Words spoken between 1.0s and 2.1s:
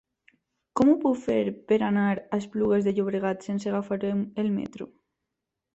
puc fer per anar